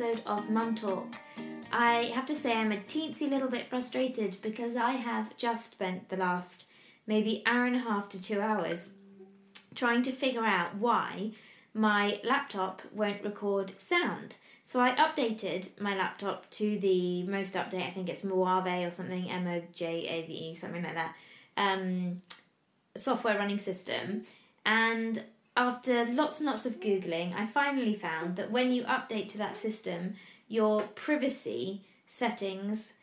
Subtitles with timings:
[0.00, 1.08] episode of Mum Talk.
[1.72, 6.08] I have to say, I'm a teensy little bit frustrated because I have just spent
[6.08, 6.68] the last
[7.08, 8.90] maybe hour and a half to two hours
[9.74, 11.32] trying to figure out why
[11.74, 14.36] my laptop won't record sound.
[14.62, 19.28] So I updated my laptop to the most update, I think it's Mojave or something,
[19.28, 21.16] M O J A V E, something like that,
[21.56, 22.22] um,
[22.96, 24.22] software running system.
[24.64, 25.24] And
[25.58, 29.56] after lots and lots of Googling, I finally found that when you update to that
[29.56, 30.14] system,
[30.46, 32.94] your privacy settings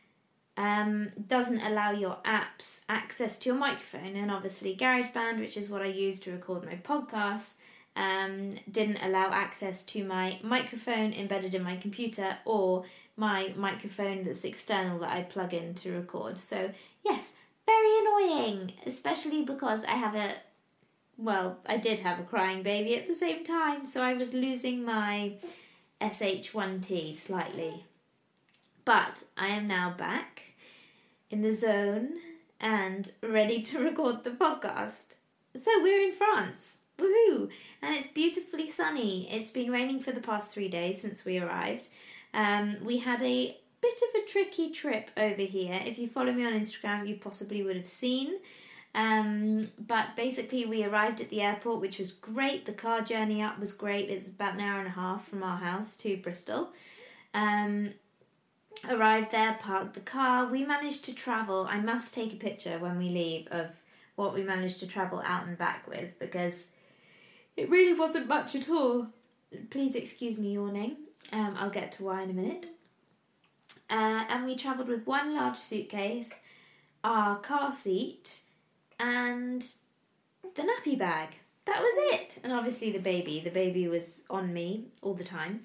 [0.55, 4.15] um, doesn't allow your apps access to your microphone.
[4.15, 7.57] And obviously, GarageBand, which is what I use to record my podcasts,
[7.97, 12.85] um, didn't allow access to my microphone embedded in my computer or
[13.17, 16.39] my microphone that's external that I plug in to record.
[16.39, 16.71] So,
[17.03, 17.35] yes,
[17.65, 20.35] very annoying, especially because I have a
[21.17, 24.83] well, I did have a crying baby at the same time, so I was losing
[24.83, 25.33] my
[26.01, 27.85] SH1T slightly.
[28.83, 30.41] But I am now back
[31.29, 32.15] in the zone
[32.59, 35.15] and ready to record the podcast.
[35.55, 36.79] So we're in France.
[36.97, 37.49] Woohoo!
[37.81, 39.29] And it's beautifully sunny.
[39.31, 41.89] It's been raining for the past three days since we arrived.
[42.33, 45.79] Um, we had a bit of a tricky trip over here.
[45.85, 48.35] If you follow me on Instagram, you possibly would have seen.
[48.95, 52.65] Um, but basically, we arrived at the airport, which was great.
[52.65, 54.09] The car journey up was great.
[54.09, 56.69] It's about an hour and a half from our house to Bristol.
[57.33, 57.91] Um,
[58.89, 60.47] arrived there, parked the car.
[60.47, 61.67] We managed to travel.
[61.69, 63.67] I must take a picture when we leave of
[64.15, 66.71] what we managed to travel out and back with because
[67.57, 69.07] it really wasn't much at all.
[69.71, 70.95] Please excuse me yawning.
[71.33, 72.67] Um, I'll get to why in a minute.
[73.89, 76.41] Uh, and we travelled with one large suitcase,
[77.03, 78.39] our car seat,
[78.99, 79.65] and
[80.55, 81.29] the nappy bag.
[81.65, 82.39] That was it.
[82.43, 83.41] And obviously the baby.
[83.43, 85.61] The baby was on me all the time.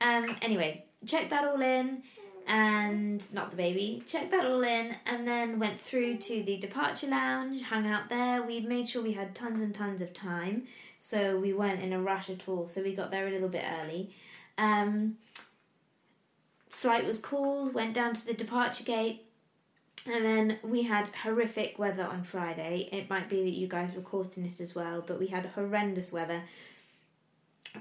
[0.00, 2.02] Um, anyway, checked that all in
[2.46, 4.02] and not the baby.
[4.06, 8.42] Checked that all in and then went through to the departure lounge, hung out there.
[8.42, 10.64] We made sure we had tons and tons of time,
[10.98, 12.66] so we weren't in a rush at all.
[12.66, 14.14] So we got there a little bit early.
[14.58, 15.16] Um,
[16.68, 19.26] flight was cool, went down to the departure gate,
[20.06, 22.88] and then we had horrific weather on Friday.
[22.92, 25.46] It might be that you guys were caught in it as well, but we had
[25.54, 26.42] horrendous weather.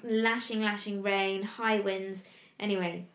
[0.03, 2.25] Lashing, lashing rain, high winds.
[2.59, 3.06] Anyway,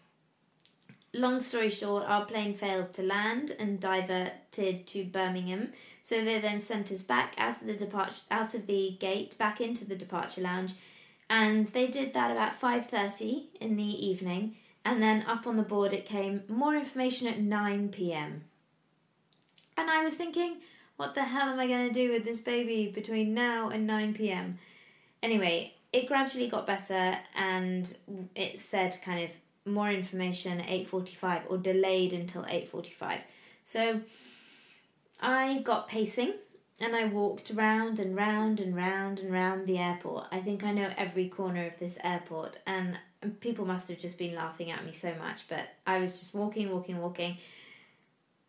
[1.12, 5.72] long story short, our plane failed to land and diverted to Birmingham.
[6.00, 9.60] So they then sent us back out of the departure out of the gate, back
[9.60, 10.72] into the departure lounge,
[11.30, 14.56] and they did that about five thirty in the evening.
[14.84, 18.44] And then up on the board it came more information at nine p.m.
[19.76, 20.58] And I was thinking,
[20.96, 24.14] what the hell am I going to do with this baby between now and 9
[24.14, 24.58] pm?
[25.22, 27.96] Anyway, it gradually got better and
[28.34, 29.30] it said kind of
[29.66, 33.20] more information at 8:45 or delayed until 8:45.
[33.62, 34.00] So
[35.20, 36.34] I got pacing
[36.80, 40.26] and I walked round and round and round and round the airport.
[40.30, 42.98] I think I know every corner of this airport and
[43.40, 46.70] people must have just been laughing at me so much, but I was just walking,
[46.70, 47.38] walking, walking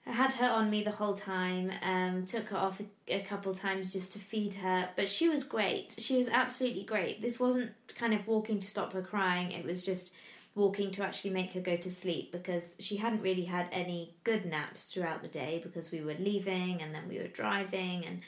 [0.08, 1.72] I had her on me the whole time.
[1.82, 5.44] Um, took her off a, a couple times just to feed her, but she was
[5.44, 5.96] great.
[5.98, 7.22] She was absolutely great.
[7.22, 9.52] This wasn't kind of walking to stop her crying.
[9.52, 10.14] It was just
[10.54, 14.46] walking to actually make her go to sleep because she hadn't really had any good
[14.46, 18.22] naps throughout the day because we were leaving and then we were driving and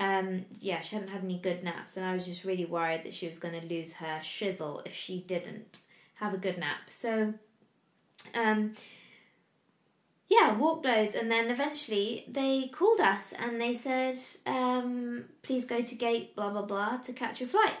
[0.00, 3.12] um, yeah, she hadn't had any good naps, and I was just really worried that
[3.12, 5.80] she was going to lose her shizzle if she didn't
[6.14, 6.88] have a good nap.
[6.88, 7.34] So,
[8.34, 8.72] um,
[10.30, 15.82] yeah, walked loads, and then eventually they called us and they said, um, "Please go
[15.82, 17.74] to gate blah blah blah to catch your flight."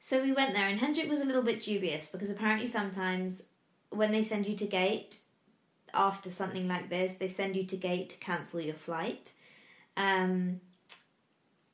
[0.00, 3.48] So we went there, and Hendrik was a little bit dubious because apparently sometimes
[3.90, 5.18] when they send you to gate
[5.92, 9.32] after something like this, they send you to gate to cancel your flight.
[9.96, 10.60] Um,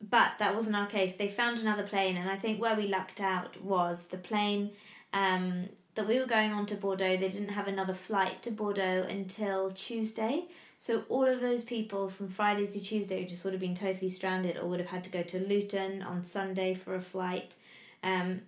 [0.00, 1.14] but that wasn't our case.
[1.14, 4.72] They found another plane, and I think where we lucked out was the plane
[5.12, 5.68] um,
[6.00, 9.70] that we were going on to Bordeaux, they didn't have another flight to Bordeaux until
[9.70, 10.46] Tuesday.
[10.78, 14.56] So all of those people from Friday to Tuesday just would have been totally stranded
[14.56, 17.54] or would have had to go to Luton on Sunday for a flight.
[18.02, 18.40] Um,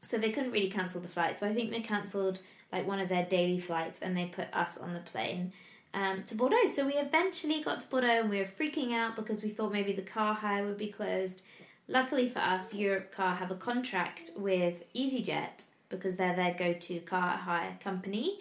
[0.00, 1.36] so they couldn't really cancel the flight.
[1.36, 2.40] So I think they cancelled
[2.72, 5.52] like one of their daily flights and they put us on the plane
[5.92, 6.66] um, to Bordeaux.
[6.66, 9.92] So we eventually got to Bordeaux and we were freaking out because we thought maybe
[9.92, 11.42] the car hire would be closed.
[11.88, 17.36] Luckily for us, Europcar have a contract with EasyJet because they're their go to car
[17.36, 18.38] hire company,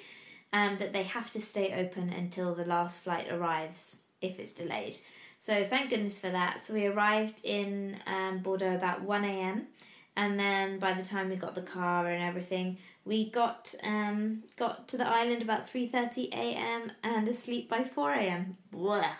[0.52, 4.98] and that they have to stay open until the last flight arrives if it's delayed.
[5.38, 6.62] So thank goodness for that.
[6.62, 9.68] So we arrived in um, Bordeaux about 1 a.m.
[10.16, 14.88] And then by the time we got the car and everything, we got um, got
[14.90, 16.92] to the island about 3.30 a.m.
[17.04, 18.58] and asleep by 4 a.m.
[18.74, 19.18] Blech.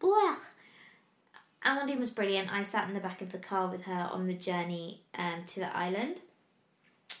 [0.00, 0.38] Blech.
[1.64, 2.50] Amandine was brilliant.
[2.50, 5.60] I sat in the back of the car with her on the journey um, to
[5.60, 6.22] the island.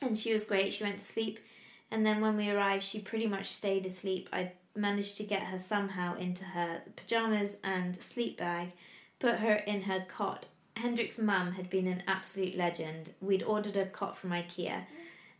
[0.02, 0.72] And she was great.
[0.72, 1.40] She went to sleep.
[1.90, 4.28] And then when we arrived, she pretty much stayed asleep.
[4.32, 8.72] I managed to get her somehow into her pajamas and sleep bag,
[9.18, 10.46] put her in her cot.
[10.76, 13.12] Hendrik's mum had been an absolute legend.
[13.20, 14.84] We'd ordered a cot from IKEA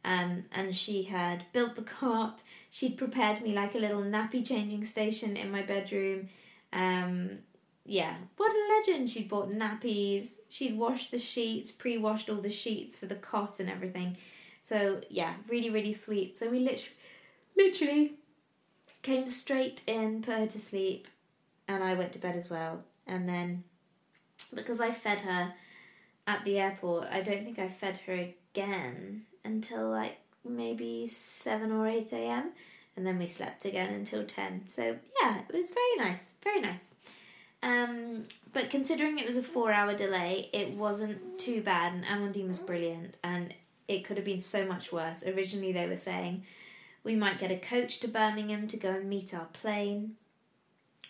[0.04, 2.42] um, and she had built the cot.
[2.70, 6.28] She'd prepared me like a little nappy changing station in my bedroom.
[6.72, 7.38] Um,
[7.84, 9.10] yeah, what a legend!
[9.10, 13.58] She'd bought nappies, she'd washed the sheets, pre washed all the sheets for the cot
[13.58, 14.16] and everything.
[14.60, 16.36] So, yeah, really, really sweet.
[16.36, 16.96] So, we literally,
[17.56, 18.12] literally
[19.02, 21.08] came straight in, put her to sleep,
[21.66, 22.84] and I went to bed as well.
[23.06, 23.64] And then,
[24.54, 25.54] because I fed her
[26.26, 31.88] at the airport, I don't think I fed her again until like maybe 7 or
[31.88, 32.52] 8 a.m.
[32.96, 34.64] And then we slept again until 10.
[34.68, 36.34] So, yeah, it was very nice.
[36.42, 36.94] Very nice.
[37.62, 42.48] Um, but considering it was a four hour delay, it wasn't too bad, and Amandine
[42.48, 43.54] was brilliant, and
[43.90, 45.24] it could have been so much worse.
[45.26, 46.44] Originally, they were saying
[47.02, 50.12] we might get a coach to Birmingham to go and meet our plane,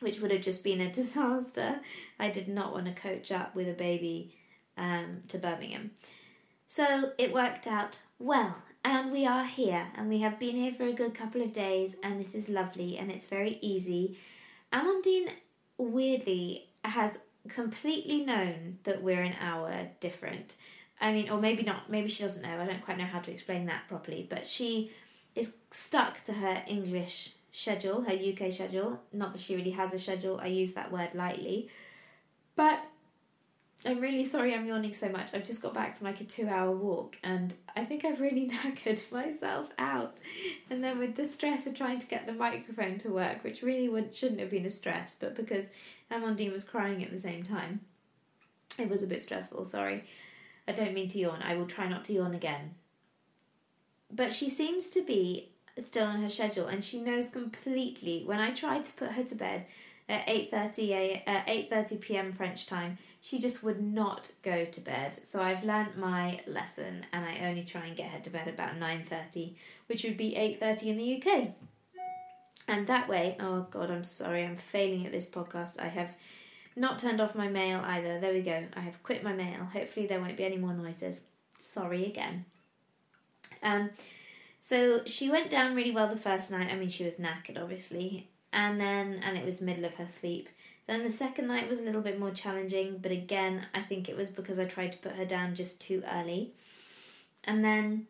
[0.00, 1.80] which would have just been a disaster.
[2.18, 4.34] I did not want to coach up with a baby
[4.78, 5.90] um, to Birmingham.
[6.66, 10.84] So it worked out well, and we are here, and we have been here for
[10.84, 14.16] a good couple of days, and it is lovely and it's very easy.
[14.72, 15.32] Amandine,
[15.76, 17.18] weirdly, has
[17.48, 20.54] completely known that we're an hour different.
[21.00, 22.60] I mean, or maybe not, maybe she doesn't know.
[22.60, 24.92] I don't quite know how to explain that properly, but she
[25.34, 29.00] is stuck to her English schedule, her UK schedule.
[29.12, 31.68] Not that she really has a schedule, I use that word lightly.
[32.54, 32.80] But
[33.86, 35.32] I'm really sorry I'm yawning so much.
[35.32, 38.50] I've just got back from like a two hour walk and I think I've really
[38.50, 40.20] knackered myself out.
[40.68, 43.88] And then with the stress of trying to get the microphone to work, which really
[43.88, 45.70] wouldn't, shouldn't have been a stress, but because
[46.10, 47.80] Amandine was crying at the same time,
[48.78, 49.64] it was a bit stressful.
[49.64, 50.04] Sorry.
[50.70, 51.42] I don't mean to yawn.
[51.42, 52.76] I will try not to yawn again.
[54.08, 58.52] But she seems to be still on her schedule and she knows completely when I
[58.52, 59.66] tried to put her to bed
[60.08, 62.32] at 8:30 a uh, 8:30 p.m.
[62.32, 65.18] French time she just would not go to bed.
[65.24, 68.78] So I've learnt my lesson and I only try and get her to bed about
[68.78, 69.54] 9:30,
[69.88, 71.54] which would be 8:30 in the UK.
[72.68, 75.80] And that way, oh god, I'm sorry, I'm failing at this podcast.
[75.80, 76.14] I have
[76.76, 78.20] not turned off my mail either.
[78.20, 78.64] There we go.
[78.74, 79.64] I have quit my mail.
[79.72, 81.22] Hopefully there won't be any more noises.
[81.58, 82.44] Sorry again.
[83.62, 83.90] Um
[84.60, 86.70] so she went down really well the first night.
[86.70, 88.28] I mean, she was knackered obviously.
[88.52, 90.48] And then and it was middle of her sleep
[90.90, 94.16] then the second night was a little bit more challenging, but again, I think it
[94.16, 96.50] was because I tried to put her down just too early.
[97.44, 98.08] And then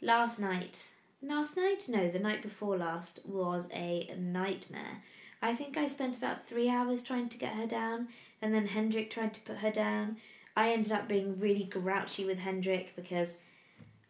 [0.00, 1.84] last night, last night?
[1.86, 5.02] No, the night before last was a nightmare.
[5.44, 8.08] I think I spent about three hours trying to get her down,
[8.40, 10.16] and then Hendrik tried to put her down.
[10.56, 13.42] I ended up being really grouchy with Hendrik because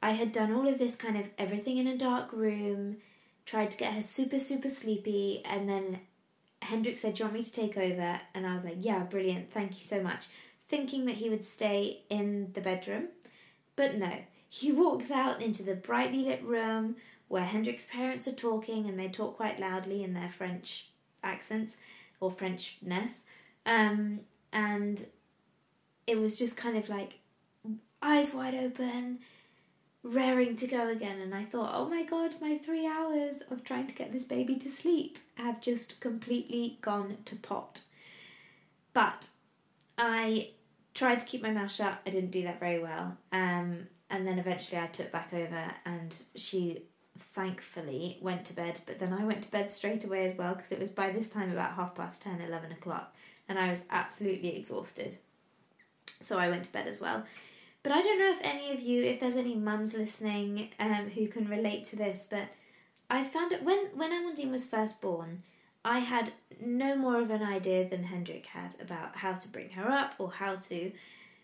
[0.00, 2.98] I had done all of this kind of everything in a dark room,
[3.46, 5.98] tried to get her super, super sleepy, and then
[6.62, 8.20] Hendrik said, Do you want me to take over?
[8.32, 10.26] And I was like, Yeah, brilliant, thank you so much.
[10.68, 13.08] Thinking that he would stay in the bedroom.
[13.74, 14.18] But no,
[14.48, 16.94] he walks out into the brightly lit room
[17.26, 20.90] where Hendrik's parents are talking and they talk quite loudly in their French
[21.24, 21.76] accents
[22.20, 23.24] or Frenchness.
[23.66, 24.20] Um,
[24.52, 25.04] and
[26.06, 27.18] it was just kind of like
[28.02, 29.20] eyes wide open,
[30.02, 31.20] raring to go again.
[31.20, 34.56] And I thought, oh my god, my three hours of trying to get this baby
[34.56, 37.80] to sleep have just completely gone to pot.
[38.92, 39.28] But
[39.98, 40.50] I
[40.94, 42.00] tried to keep my mouth shut.
[42.06, 43.16] I didn't do that very well.
[43.32, 46.82] Um, and then eventually I took back over and she
[47.18, 48.80] thankfully went to bed.
[48.86, 51.28] But then I went to bed straight away as well because it was by this
[51.28, 53.14] time about half past 10, 11 o'clock.
[53.48, 55.16] And I was absolutely exhausted.
[56.20, 57.24] So I went to bed as well.
[57.82, 61.28] But I don't know if any of you, if there's any mums listening um, who
[61.28, 62.48] can relate to this, but
[63.10, 65.42] I found it when when Amandine was first born,
[65.84, 69.90] I had no more of an idea than Hendrik had about how to bring her
[69.90, 70.92] up or how to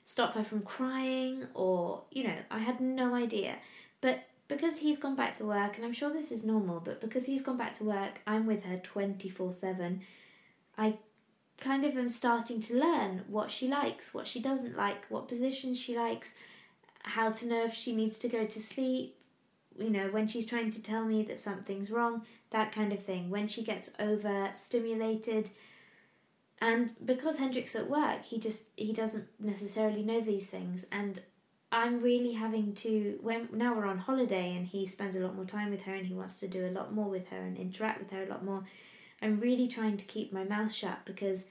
[0.07, 3.57] stop her from crying or you know I had no idea.
[4.00, 7.25] But because he's gone back to work, and I'm sure this is normal, but because
[7.25, 10.02] he's gone back to work, I'm with her twenty four seven.
[10.76, 10.99] I
[11.59, 15.75] kind of am starting to learn what she likes, what she doesn't like, what position
[15.75, 16.35] she likes,
[17.02, 19.16] how to know if she needs to go to sleep,
[19.78, 23.30] you know, when she's trying to tell me that something's wrong, that kind of thing.
[23.30, 25.50] When she gets overstimulated.
[26.62, 31.19] And because Hendrik's at work, he just he doesn't necessarily know these things and
[31.73, 35.45] I'm really having to when now we're on holiday and he spends a lot more
[35.45, 38.00] time with her and he wants to do a lot more with her and interact
[38.00, 38.65] with her a lot more.
[39.23, 41.47] I'm really trying to keep my mouth shut because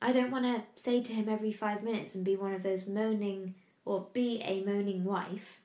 [0.00, 2.88] I don't want to say to him every 5 minutes and be one of those
[2.88, 3.54] moaning
[3.84, 5.60] or be a moaning wife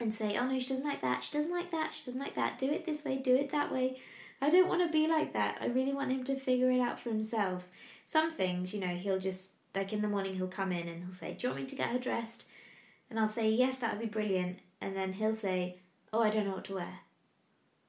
[0.00, 1.22] and say, "Oh no, she doesn't like that.
[1.22, 1.94] She doesn't like that.
[1.94, 2.58] She doesn't like that.
[2.58, 4.00] Do it this way, do it that way."
[4.40, 5.58] I don't want to be like that.
[5.60, 7.66] I really want him to figure it out for himself.
[8.04, 11.12] Some things, you know, he'll just like in the morning he'll come in and he'll
[11.12, 12.46] say, "Do you want me to get her dressed?"
[13.08, 15.80] And I'll say, "Yes, that would be brilliant." And then he'll say,
[16.12, 17.00] "Oh, I don't know what to wear."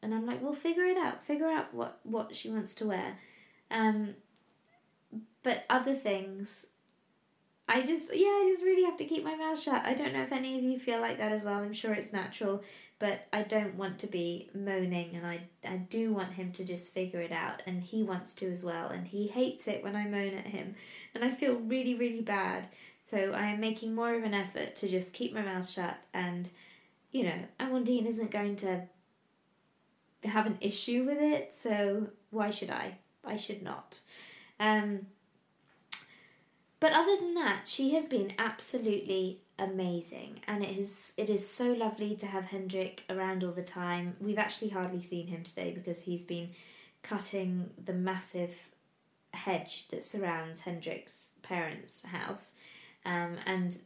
[0.02, 1.24] And I'm like, "Well, figure it out.
[1.24, 3.18] Figure out what what she wants to wear."
[3.70, 4.16] Um,
[5.44, 6.68] but other things,
[7.70, 9.86] I just yeah, I just really have to keep my mouth shut.
[9.86, 11.56] I don't know if any of you feel like that as well.
[11.56, 12.64] I'm sure it's natural,
[13.00, 16.94] but I don't want to be moaning, and I I do want him to just
[16.94, 20.06] figure it out, and he wants to as well, and he hates it when I
[20.06, 20.76] moan at him,
[21.14, 22.68] and I feel really really bad.
[23.08, 26.50] So I am making more of an effort to just keep my mouth shut, and
[27.14, 28.82] you know, Amandine isn't going to
[30.26, 32.98] have an issue with it, so why should I?
[33.24, 34.02] I should not.
[34.60, 35.08] Um,
[36.82, 41.72] but other than that, she has been absolutely amazing, and it is it is so
[41.72, 44.18] lovely to have Hendrik around all the time.
[44.20, 46.50] We've actually hardly seen him today because he's been
[47.04, 48.68] cutting the massive
[49.34, 52.56] hedge that surrounds Hendrik's parents' house,
[53.06, 53.78] um, and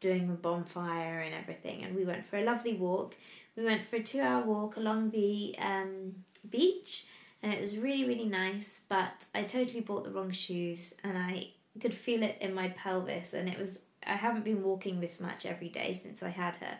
[0.00, 1.84] doing a bonfire and everything.
[1.84, 3.16] And we went for a lovely walk.
[3.56, 6.14] We went for a two-hour walk along the um,
[6.50, 7.06] beach,
[7.42, 8.82] and it was really really nice.
[8.88, 11.50] But I totally bought the wrong shoes, and I
[11.80, 13.86] could feel it in my pelvis, and it was.
[14.06, 16.78] I haven't been walking this much every day since I had her,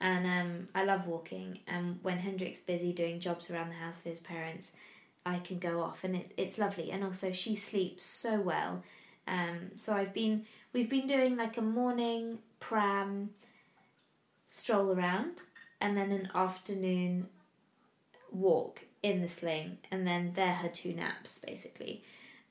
[0.00, 1.60] and um, I love walking.
[1.66, 4.72] And when Hendrik's busy doing jobs around the house for his parents,
[5.26, 6.90] I can go off, and it, it's lovely.
[6.90, 8.82] And also, she sleeps so well.
[9.26, 13.30] Um, so I've been we've been doing like a morning pram
[14.46, 15.42] stroll around,
[15.80, 17.28] and then an afternoon
[18.30, 22.02] walk in the sling, and then they're her two naps basically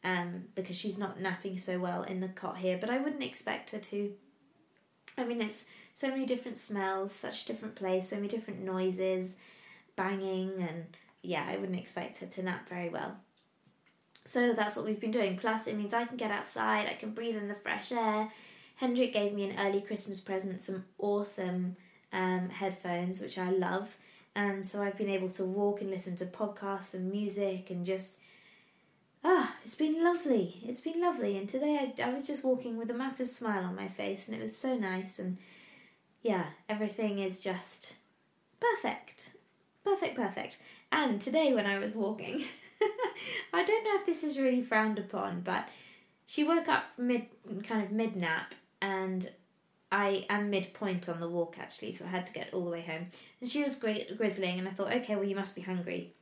[0.03, 3.71] um, because she's not napping so well in the cot here, but I wouldn't expect
[3.71, 4.13] her to.
[5.17, 9.37] I mean, it's so many different smells, such a different place, so many different noises,
[9.95, 10.85] banging, and
[11.21, 13.17] yeah, I wouldn't expect her to nap very well.
[14.25, 15.37] So that's what we've been doing.
[15.37, 18.29] Plus, it means I can get outside, I can breathe in the fresh air.
[18.77, 21.75] Hendrik gave me an early Christmas present, some awesome
[22.11, 23.97] um, headphones, which I love.
[24.35, 28.17] And so I've been able to walk and listen to podcasts and music and just
[29.23, 30.59] Ah, it's been lovely.
[30.65, 31.37] It's been lovely.
[31.37, 34.35] And today I, I was just walking with a massive smile on my face, and
[34.37, 35.17] it was so nice.
[35.17, 35.37] And
[36.21, 37.93] yeah, everything is just
[38.59, 39.31] perfect.
[39.83, 40.59] Perfect, perfect.
[40.91, 42.43] And today when I was walking,
[43.53, 45.67] I don't know if this is really frowned upon, but
[46.25, 47.27] she woke up mid
[47.63, 49.29] kind of mid nap and
[49.91, 52.81] I am midpoint on the walk actually, so I had to get all the way
[52.81, 53.07] home.
[53.39, 56.13] And she was great grizzling and I thought, okay, well you must be hungry.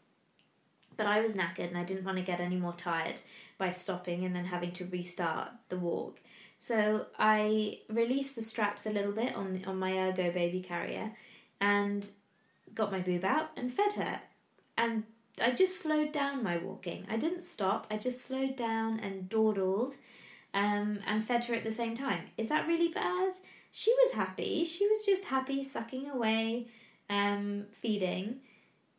[0.97, 3.21] But I was knackered and I didn't want to get any more tired
[3.57, 6.19] by stopping and then having to restart the walk.
[6.57, 11.13] So I released the straps a little bit on on my ergo baby carrier
[11.59, 12.07] and
[12.75, 14.19] got my boob out and fed her.
[14.77, 15.03] And
[15.41, 17.05] I just slowed down my walking.
[17.09, 17.87] I didn't stop.
[17.91, 19.95] I just slowed down and dawdled
[20.53, 22.25] um, and fed her at the same time.
[22.37, 23.33] Is that really bad?
[23.71, 24.65] She was happy.
[24.65, 26.67] She was just happy sucking away,
[27.09, 28.37] um, feeding.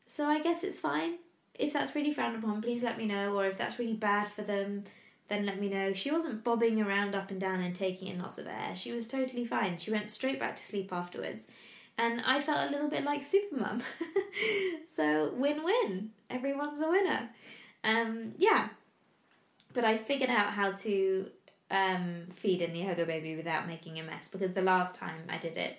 [0.07, 1.17] So I guess it's fine
[1.59, 3.37] if that's really frowned upon, please let me know.
[3.37, 4.85] Or if that's really bad for them,
[5.29, 5.93] then let me know.
[5.93, 8.75] She wasn't bobbing around up and down and taking in lots of air.
[8.75, 9.79] She was totally fine.
[9.79, 11.49] She went straight back to sleep afterwards.
[11.99, 13.83] And I felt a little bit like Supermum.
[14.87, 16.11] so win win.
[16.31, 17.31] Everyone's a winner.
[17.85, 18.69] Um, yeah.
[19.73, 21.27] But I figured out how to
[21.71, 25.39] um, feed in the Ergo Baby without making a mess because the last time I
[25.39, 25.79] did it,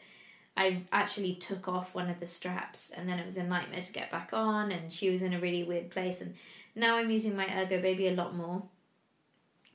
[0.55, 3.93] I actually took off one of the straps and then it was a nightmare to
[3.93, 6.35] get back on and she was in a really weird place and
[6.75, 8.63] now I'm using my ergo baby a lot more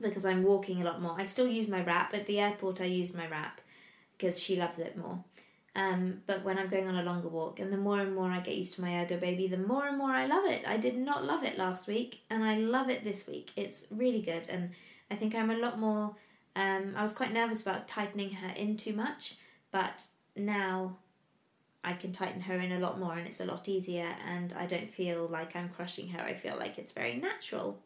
[0.01, 1.17] because I'm walking a lot more.
[1.19, 3.61] I still use my wrap at the airport I use my wrap
[4.17, 5.25] because she loves it more.
[5.77, 8.41] Um, but when I'm going on a longer walk and the more and more I
[8.41, 10.67] get used to my ergo baby, the more and more I love it.
[10.67, 13.53] I did not love it last week and I love it this week.
[13.55, 14.71] It's really good and
[15.11, 16.17] I think I'm a lot more
[16.59, 19.37] um, I was quite nervous about tightening her in too much,
[19.71, 20.97] but now
[21.85, 24.67] I can tighten her in a lot more and it's a lot easier and I
[24.67, 26.21] don't feel like I'm crushing her.
[26.21, 27.79] I feel like it's very natural.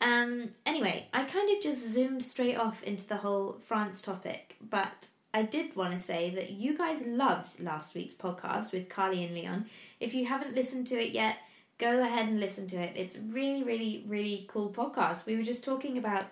[0.00, 5.08] Um, anyway, I kind of just zoomed straight off into the whole France topic, but
[5.32, 9.34] I did want to say that you guys loved last week's podcast with Carly and
[9.34, 9.66] Leon.
[10.00, 11.36] If you haven't listened to it yet,
[11.78, 12.92] go ahead and listen to it.
[12.96, 15.26] It's really, really, really cool podcast.
[15.26, 16.26] We were just talking about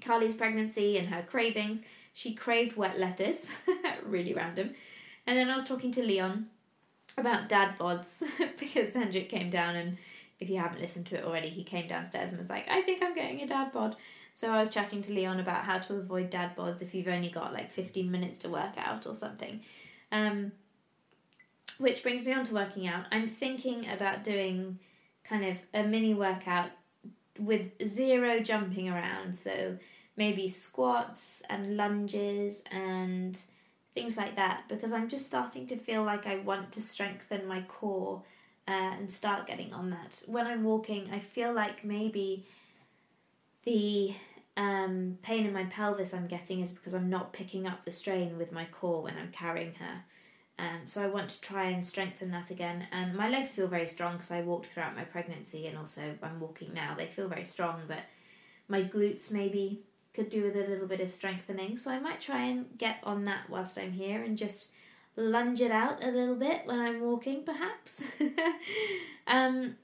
[0.00, 1.82] Carly's pregnancy and her cravings
[2.12, 3.50] she craved wet lettuce
[4.04, 4.74] really random.
[5.26, 6.46] And then I was talking to Leon
[7.16, 8.22] about dad bods
[8.58, 9.98] because Hendrik came down and
[10.40, 13.02] if you haven't listened to it already, he came downstairs and was like, I think
[13.02, 13.96] I'm getting a dad bod.
[14.32, 17.28] So I was chatting to Leon about how to avoid dad bods if you've only
[17.28, 19.60] got like 15 minutes to work out or something.
[20.10, 20.52] Um,
[21.78, 23.06] which brings me on to working out.
[23.10, 24.78] I'm thinking about doing
[25.24, 26.70] kind of a mini workout
[27.38, 29.36] with zero jumping around.
[29.36, 29.78] So
[30.16, 33.38] maybe squats and lunges and
[33.94, 37.62] things like that because I'm just starting to feel like I want to strengthen my
[37.62, 38.22] core
[38.68, 40.22] uh, and start getting on that.
[40.26, 42.46] When I'm walking, I feel like maybe
[43.64, 44.14] the
[44.56, 48.38] um, pain in my pelvis I'm getting is because I'm not picking up the strain
[48.38, 50.04] with my core when I'm carrying her.
[50.58, 52.86] Um, so I want to try and strengthen that again.
[52.92, 56.40] And my legs feel very strong because I walked throughout my pregnancy and also I'm
[56.40, 56.94] walking now.
[56.96, 58.00] They feel very strong, but
[58.68, 59.80] my glutes maybe
[60.12, 61.78] could do with a little bit of strengthening.
[61.78, 64.72] So I might try and get on that whilst I'm here and just
[65.16, 68.04] lunge it out a little bit when I'm walking, perhaps.
[69.26, 69.76] um,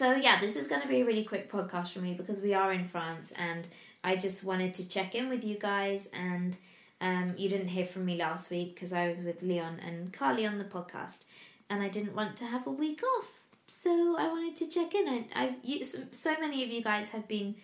[0.00, 2.54] so yeah, this is going to be a really quick podcast for me because we
[2.54, 3.68] are in France and
[4.02, 6.56] I just wanted to check in with you guys and
[7.02, 10.46] um, you didn't hear from me last week because I was with Leon and Carly
[10.46, 11.26] on the podcast
[11.68, 13.44] and I didn't want to have a week off.
[13.66, 15.06] So I wanted to check in.
[15.06, 17.56] I, I've you, so many of you guys have been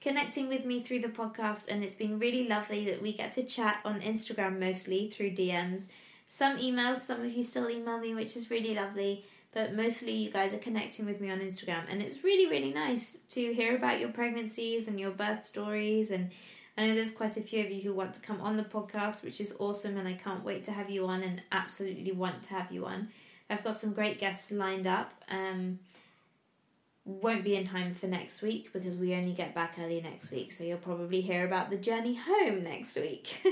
[0.00, 3.42] connecting with me through the podcast, and it's been really lovely that we get to
[3.42, 5.90] chat on Instagram mostly through DMs.
[6.26, 10.30] Some emails, some of you still email me, which is really lovely but mostly you
[10.30, 14.00] guys are connecting with me on Instagram, and it's really, really nice to hear about
[14.00, 16.10] your pregnancies and your birth stories.
[16.10, 16.30] And
[16.76, 19.22] I know there's quite a few of you who want to come on the podcast,
[19.22, 22.54] which is awesome, and I can't wait to have you on and absolutely want to
[22.54, 23.08] have you on.
[23.50, 25.12] I've got some great guests lined up.
[25.28, 25.78] Um,
[27.04, 30.52] won't be in time for next week because we only get back early next week,
[30.52, 33.44] so you'll probably hear about the journey home next week.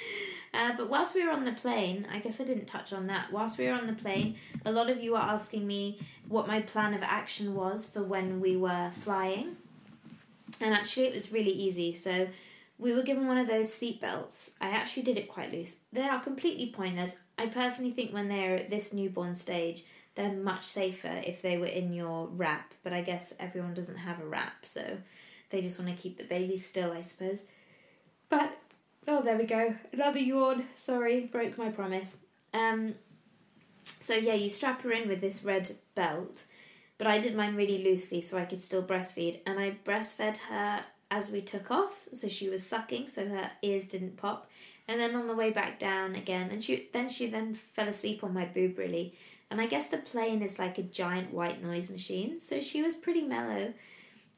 [0.54, 3.32] uh, but whilst we were on the plane, I guess I didn't touch on that.
[3.32, 6.60] Whilst we were on the plane, a lot of you are asking me what my
[6.60, 9.56] plan of action was for when we were flying,
[10.60, 11.94] and actually, it was really easy.
[11.94, 12.28] So,
[12.78, 14.54] we were given one of those seat belts.
[14.60, 15.82] I actually did it quite loose.
[15.92, 17.20] They are completely pointless.
[17.38, 19.84] I personally think when they're at this newborn stage,
[20.16, 24.20] they're much safer if they were in your wrap, but I guess everyone doesn't have
[24.20, 24.98] a wrap, so
[25.50, 27.44] they just want to keep the baby still, I suppose.
[28.28, 28.56] But
[29.06, 29.76] oh, there we go.
[29.92, 30.64] Another yawn.
[30.74, 32.16] Sorry, broke my promise.
[32.52, 32.94] Um,
[34.00, 36.44] so yeah, you strap her in with this red belt,
[36.98, 40.84] but I did mine really loosely so I could still breastfeed, and I breastfed her
[41.10, 44.50] as we took off, so she was sucking, so her ears didn't pop.
[44.88, 48.24] And then on the way back down again, and she then she then fell asleep
[48.24, 49.14] on my boob really
[49.50, 52.94] and I guess the plane is like a giant white noise machine, so she was
[52.94, 53.74] pretty mellow.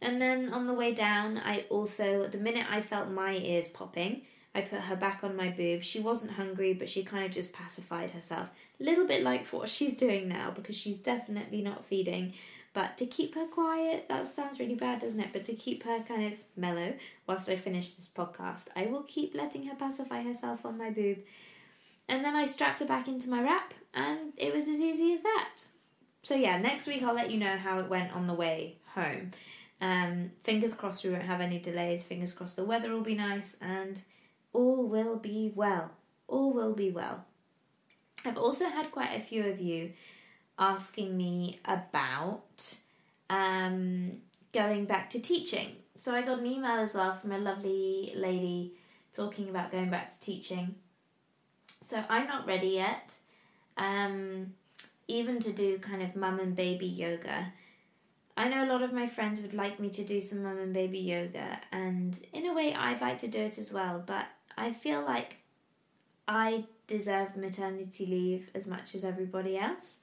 [0.01, 4.23] And then on the way down, I also, the minute I felt my ears popping,
[4.55, 5.83] I put her back on my boob.
[5.83, 8.49] She wasn't hungry, but she kind of just pacified herself.
[8.81, 12.35] A little bit like what she's doing now, because she's definitely not feeding.
[12.75, 15.33] But to keep her quiet, that sounds really bad, doesn't it?
[15.33, 16.95] But to keep her kind of mellow
[17.27, 21.19] whilst I finish this podcast, I will keep letting her pacify herself on my boob.
[22.09, 25.23] And then I strapped her back into my wrap and it was as easy as
[25.23, 25.65] that.
[26.23, 29.33] So yeah, next week I'll let you know how it went on the way home.
[29.81, 32.05] Um, fingers crossed we won't have any delays.
[32.05, 34.01] Fingers crossed the weather will be nice and
[34.53, 35.91] all will be well.
[36.27, 37.25] All will be well.
[38.25, 39.93] I've also had quite a few of you
[40.59, 42.77] asking me about
[43.31, 44.19] um,
[44.53, 45.77] going back to teaching.
[45.97, 48.75] So I got an email as well from a lovely lady
[49.13, 50.75] talking about going back to teaching.
[51.81, 53.15] So I'm not ready yet
[53.79, 54.53] um,
[55.07, 57.53] even to do kind of mum and baby yoga.
[58.37, 60.73] I know a lot of my friends would like me to do some mum and
[60.73, 64.73] baby yoga, and in a way, I'd like to do it as well, but I
[64.73, 65.37] feel like
[66.27, 70.01] I deserve maternity leave as much as everybody else.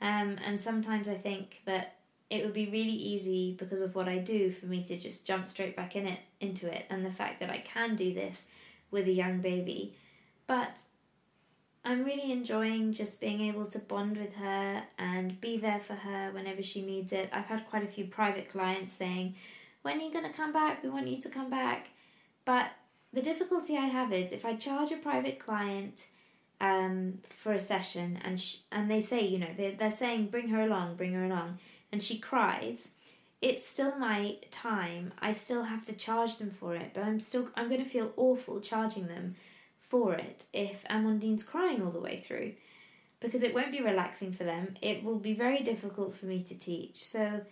[0.00, 1.96] Um, and sometimes I think that
[2.30, 5.48] it would be really easy because of what I do for me to just jump
[5.48, 8.50] straight back in it into it and the fact that I can do this
[8.90, 9.94] with a young baby.
[10.46, 10.82] But
[11.84, 16.30] I'm really enjoying just being able to bond with her and be there for her
[16.32, 17.30] whenever she needs it.
[17.32, 19.36] I've had quite a few private clients saying,
[19.82, 20.82] When are you going to come back?
[20.82, 21.88] We want you to come back.
[22.44, 22.70] But
[23.12, 26.08] the difficulty I have is if I charge a private client
[26.60, 30.48] um, for a session and sh- and they say, you know, they're, they're saying, Bring
[30.48, 31.58] her along, bring her along,
[31.92, 32.92] and she cries.
[33.40, 35.12] It's still my time.
[35.20, 38.12] I still have to charge them for it, but I'm still I'm going to feel
[38.16, 39.36] awful charging them
[39.88, 42.52] for it if Amandine's crying all the way through
[43.20, 44.74] because it won't be relaxing for them.
[44.80, 47.02] It will be very difficult for me to teach.
[47.02, 47.42] So,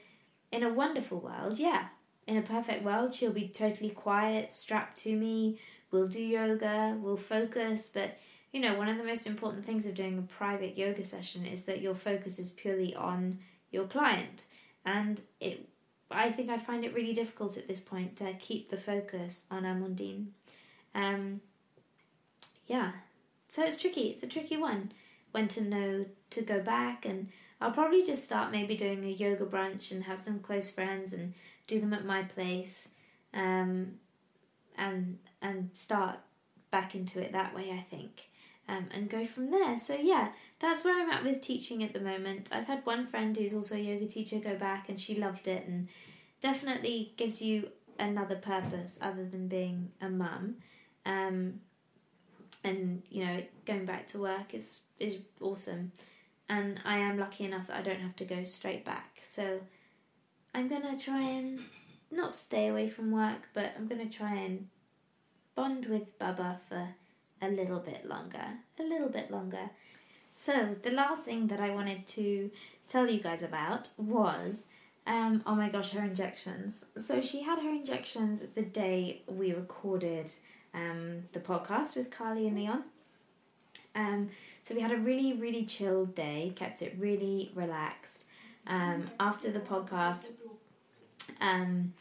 [0.53, 1.87] in a wonderful world, yeah,
[2.27, 5.59] in a perfect world, she'll be totally quiet, strapped to me,
[5.90, 8.18] we'll do yoga, we'll focus, but
[8.53, 11.64] you know, one of the most important things of doing a private yoga session is
[11.64, 13.38] that your focus is purely on
[13.70, 14.44] your client.
[14.85, 15.68] And it
[16.11, 19.64] I think I find it really difficult at this point to keep the focus on
[19.64, 20.29] Amandine.
[20.94, 21.40] Um,
[22.66, 22.92] yeah,
[23.48, 24.09] so it's tricky.
[24.09, 24.92] It's a tricky one
[25.33, 27.29] when to know to go back, and
[27.61, 31.35] I'll probably just start maybe doing a yoga brunch and have some close friends and
[31.66, 32.90] do them at my place,
[33.33, 33.94] um,
[34.76, 36.18] and and start
[36.70, 37.70] back into it that way.
[37.70, 38.29] I think,
[38.68, 39.79] um, and go from there.
[39.79, 42.48] So yeah, that's where I'm at with teaching at the moment.
[42.50, 45.66] I've had one friend who's also a yoga teacher go back, and she loved it,
[45.66, 45.88] and
[46.40, 50.57] definitely gives you another purpose other than being a mum.
[51.05, 51.61] Um,
[52.66, 55.92] and you know, going back to work is is awesome,
[56.48, 59.20] and I am lucky enough that I don't have to go straight back.
[59.22, 59.61] So
[60.55, 61.61] I'm gonna try and
[62.11, 64.68] not stay away from work, but I'm gonna try and
[65.55, 66.88] bond with Baba for
[67.40, 68.46] a little bit longer,
[68.79, 69.70] a little bit longer.
[70.35, 72.50] So the last thing that I wanted to
[72.88, 74.66] tell you guys about was
[75.07, 76.87] um, oh my gosh, her injections.
[76.96, 80.33] So she had her injections the day we recorded
[80.76, 82.84] um, the podcast with Carly and Leon.
[83.96, 84.30] Um,
[84.62, 88.26] so we had a really, really chilled day, kept it really relaxed.
[88.66, 90.28] Um, after the podcast,
[91.40, 91.94] um,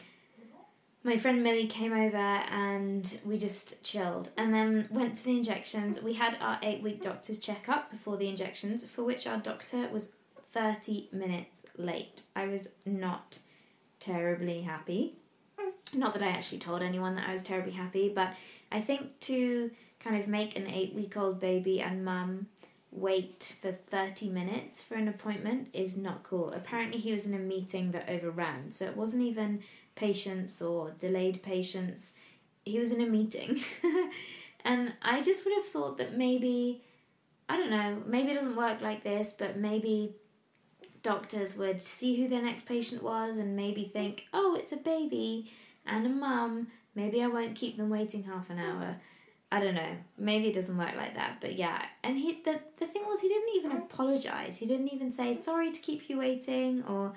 [1.04, 6.02] my friend Millie came over and we just chilled and then went to the injections.
[6.02, 10.10] We had our eight week doctor's checkup before the injections, for which our doctor was
[10.52, 12.24] 30 minutes late.
[12.36, 13.40] I was not
[14.00, 15.14] terribly happy.
[15.94, 18.34] Not that I actually told anyone that I was terribly happy, but
[18.72, 22.48] I think to kind of make an eight week old baby and mum
[22.92, 26.52] wait for 30 minutes for an appointment is not cool.
[26.52, 29.62] Apparently, he was in a meeting that overran, so it wasn't even
[29.96, 32.14] patients or delayed patients,
[32.64, 33.60] he was in a meeting.
[34.66, 36.82] and I just would have thought that maybe,
[37.50, 40.16] I don't know, maybe it doesn't work like this, but maybe
[41.04, 45.52] doctors would see who their next patient was and maybe think, oh, it's a baby
[45.86, 46.68] and a mum.
[46.94, 48.98] Maybe I won't keep them waiting half an hour.
[49.52, 49.96] I don't know.
[50.18, 51.40] Maybe it doesn't work like that.
[51.42, 54.58] But yeah, and he the the thing was he didn't even apologize.
[54.58, 57.14] He didn't even say sorry to keep you waiting or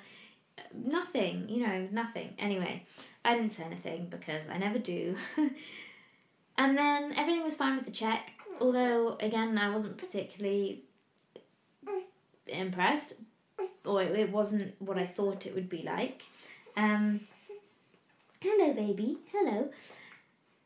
[0.58, 1.48] uh, nothing.
[1.48, 2.34] You know, nothing.
[2.38, 2.84] Anyway,
[3.24, 5.16] I didn't say anything because I never do.
[6.58, 8.32] and then everything was fine with the check.
[8.60, 10.82] Although again, I wasn't particularly
[12.46, 13.14] impressed
[13.84, 16.22] or it wasn't what I thought it would be like.
[16.76, 17.20] Um,
[18.40, 19.18] hello, baby.
[19.32, 19.70] Hello.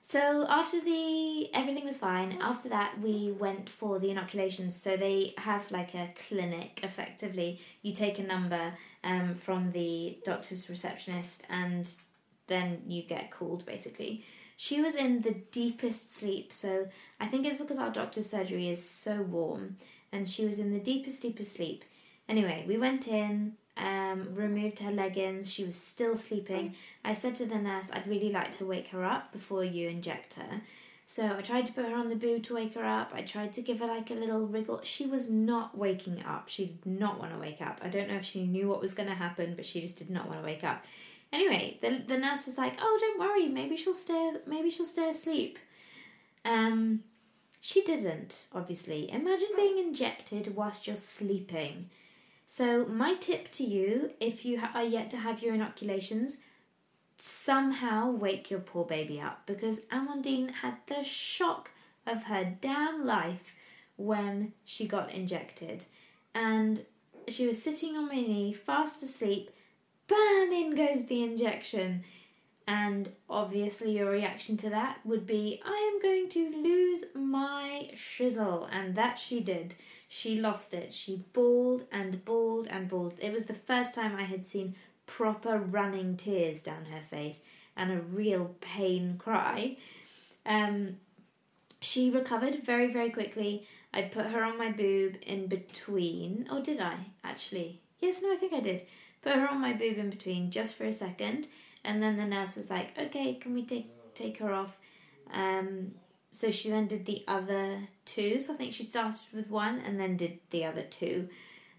[0.00, 2.38] So after the everything was fine.
[2.40, 4.76] After that, we went for the inoculations.
[4.76, 6.80] So they have like a clinic.
[6.82, 11.88] Effectively, you take a number um, from the doctor's receptionist, and
[12.46, 13.64] then you get called.
[13.64, 14.24] Basically,
[14.56, 16.52] she was in the deepest sleep.
[16.52, 16.88] So
[17.20, 19.76] I think it's because our doctor's surgery is so warm,
[20.10, 21.84] and she was in the deepest, deepest sleep.
[22.28, 25.52] Anyway, we went in, um, removed her leggings.
[25.52, 26.74] She was still sleeping.
[27.04, 30.34] I said to the nurse, I'd really like to wake her up before you inject
[30.34, 30.62] her.
[31.06, 33.12] So I tried to put her on the boob to wake her up.
[33.12, 34.80] I tried to give her like a little wriggle.
[34.82, 36.48] She was not waking up.
[36.48, 37.80] She did not want to wake up.
[37.82, 40.10] I don't know if she knew what was going to happen, but she just did
[40.10, 40.84] not want to wake up.
[41.32, 43.48] Anyway, the the nurse was like, "Oh, don't worry.
[43.48, 44.32] Maybe she'll stay.
[44.46, 45.58] Maybe she'll stay asleep."
[46.44, 47.04] Um,
[47.60, 48.46] she didn't.
[48.52, 51.90] Obviously, imagine being injected whilst you're sleeping.
[52.54, 56.40] So, my tip to you, if you are yet to have your inoculations,
[57.16, 61.70] somehow wake your poor baby up because Amandine had the shock
[62.06, 63.54] of her damn life
[63.96, 65.86] when she got injected.
[66.34, 66.84] And
[67.26, 69.50] she was sitting on my knee, fast asleep.
[70.06, 70.52] Bam!
[70.52, 72.04] In goes the injection.
[72.72, 78.66] And obviously, your reaction to that would be, I am going to lose my shizzle.
[78.72, 79.74] And that she did.
[80.08, 80.90] She lost it.
[80.90, 83.18] She bawled and bawled and bawled.
[83.20, 87.44] It was the first time I had seen proper running tears down her face
[87.76, 89.76] and a real pain cry.
[90.46, 90.96] Um,
[91.82, 93.66] she recovered very, very quickly.
[93.92, 96.48] I put her on my boob in between.
[96.50, 97.82] Or did I, actually?
[98.00, 98.86] Yes, no, I think I did.
[99.20, 101.48] Put her on my boob in between just for a second
[101.84, 104.76] and then the nurse was like, "Okay, can we take take her off?"
[105.32, 105.92] Um,
[106.30, 108.40] so she then did the other two.
[108.40, 111.28] So I think she started with one and then did the other two.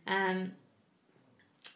[0.06, 0.54] Um,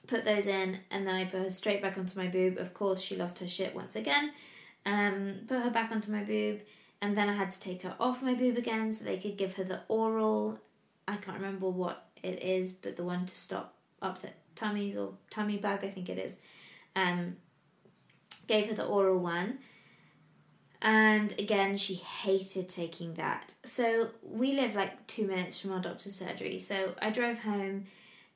[0.06, 2.58] put those in, and then I put her straight back onto my boob.
[2.58, 4.32] Of course, she lost her shit once again.
[4.86, 6.62] Um, put her back onto my boob,
[7.02, 9.56] and then I had to take her off my boob again so they could give
[9.56, 10.60] her the oral.
[11.08, 15.58] I can't remember what it is, but the one to stop upset tummies or tummy
[15.58, 16.40] bug, I think it is.
[16.96, 17.38] Um,
[18.48, 19.60] gave her the oral one.
[20.82, 23.56] And again, she hated taking that.
[23.64, 26.60] So we live like two minutes from our doctor's surgery.
[26.60, 27.86] So I drove home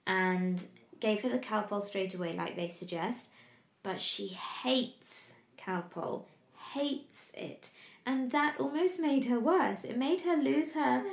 [0.08, 0.64] and
[1.00, 3.30] gave her the Calpol straight away, like they suggest.
[3.84, 4.28] But she
[4.64, 6.26] hates Calpol,
[6.74, 7.70] hates it.
[8.06, 9.84] And that almost made her worse.
[9.84, 11.04] It made her lose her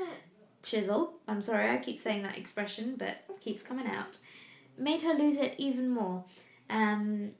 [0.63, 1.15] chisel.
[1.27, 4.19] I'm sorry, I keep saying that expression, but keeps coming out.
[4.77, 6.25] Made her lose it even more.
[6.71, 7.33] Um,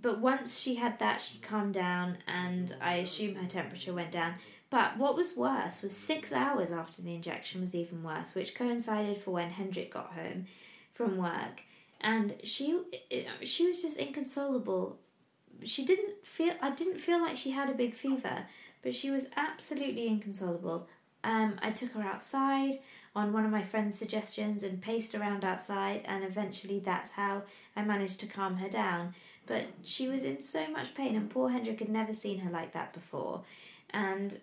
[0.00, 4.34] but once she had that, she calmed down, and I assume her temperature went down.
[4.68, 9.18] But what was worse was six hours after the injection was even worse, which coincided
[9.18, 10.46] for when Hendrik got home
[10.92, 11.62] from work,
[12.00, 12.80] and she
[13.42, 14.98] she was just inconsolable.
[15.64, 18.46] She didn't feel I didn't feel like she had a big fever,
[18.82, 20.88] but she was absolutely inconsolable.
[21.22, 22.74] Um, I took her outside
[23.14, 27.42] on one of my friend's suggestions and paced around outside, and eventually that's how
[27.74, 29.14] I managed to calm her down.
[29.46, 32.72] But she was in so much pain, and poor Hendrik had never seen her like
[32.72, 33.42] that before.
[33.90, 34.40] And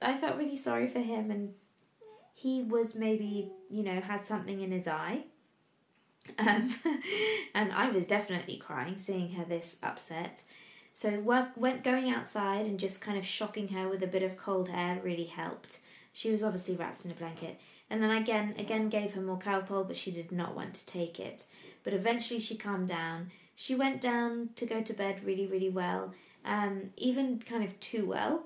[0.00, 1.54] I felt really sorry for him, and
[2.34, 5.24] he was maybe, you know, had something in his eye.
[6.38, 6.74] Um,
[7.54, 10.44] and I was definitely crying seeing her this upset.
[10.92, 14.36] So work, went going outside and just kind of shocking her with a bit of
[14.36, 15.78] cold air really helped.
[16.12, 17.60] She was obviously wrapped in a blanket.
[17.90, 21.18] And then again, again gave her more Calpol, but she did not want to take
[21.18, 21.46] it.
[21.84, 26.14] But eventually she calmed down she went down to go to bed really, really well,
[26.44, 28.44] um, even kind of too well.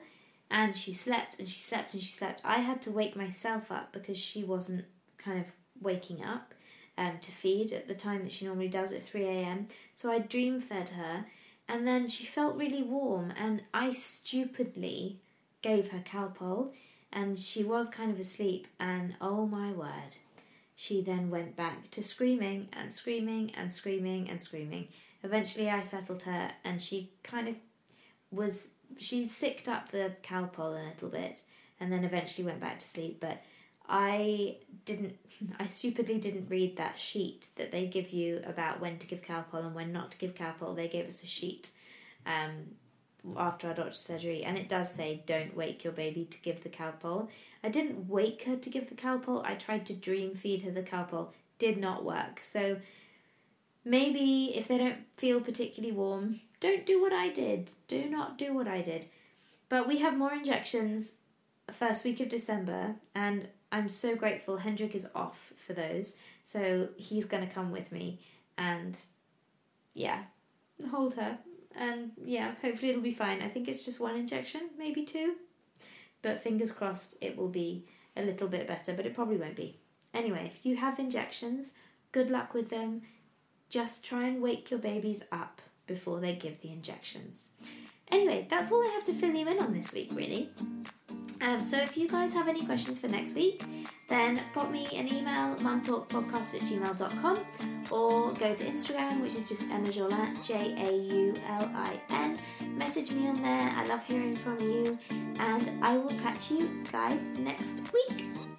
[0.50, 2.40] And she slept and she slept and she slept.
[2.46, 4.86] I had to wake myself up because she wasn't
[5.18, 6.54] kind of waking up
[6.96, 9.68] um, to feed at the time that she normally does at 3 a.m.
[9.92, 11.26] So I dream fed her
[11.68, 15.20] and then she felt really warm and I stupidly
[15.60, 16.72] gave her Calpol
[17.12, 20.16] and she was kind of asleep and oh my word
[20.82, 24.88] she then went back to screaming and screaming and screaming and screaming.
[25.22, 27.56] Eventually, I settled her, and she kind of
[28.32, 28.74] was.
[28.98, 31.44] She sicked up the Calpol a little bit,
[31.78, 33.20] and then eventually went back to sleep.
[33.20, 33.44] But
[33.88, 35.18] I didn't.
[35.60, 39.64] I stupidly didn't read that sheet that they give you about when to give Calpol
[39.64, 40.74] and when not to give Calpol.
[40.74, 41.70] They gave us a sheet
[42.26, 42.74] um,
[43.36, 46.70] after our doctor's surgery, and it does say don't wake your baby to give the
[46.70, 47.28] Calpol.
[47.62, 49.44] I didn't wake her to give the Calpol.
[49.44, 51.28] I tried to dream feed her the Calpol.
[51.58, 52.42] Did not work.
[52.42, 52.78] So
[53.84, 57.70] maybe if they don't feel particularly warm, don't do what I did.
[57.86, 59.06] Do not do what I did.
[59.68, 61.16] But we have more injections
[61.70, 64.58] first week of December, and I'm so grateful.
[64.58, 68.18] Hendrik is off for those, so he's going to come with me
[68.58, 69.00] and
[69.94, 70.24] yeah,
[70.90, 71.38] hold her
[71.76, 73.42] and yeah, hopefully it'll be fine.
[73.42, 75.36] I think it's just one injection, maybe two.
[76.22, 77.84] But fingers crossed it will be
[78.16, 79.78] a little bit better, but it probably won't be.
[80.14, 81.72] Anyway, if you have injections,
[82.12, 83.02] good luck with them.
[83.68, 87.50] Just try and wake your babies up before they give the injections.
[88.10, 90.50] Anyway, that's all I have to fill you in on this week, really.
[91.42, 93.64] Um, so if you guys have any questions for next week,
[94.08, 97.38] then pop me an email, mumtalkpodcast at gmail.com,
[97.90, 102.38] or go to Instagram, which is just Emma Jaulin, J A U L I N.
[102.76, 103.72] Message me on there.
[103.76, 104.96] I love hearing from you,
[105.40, 108.51] and I will catch you guys next week.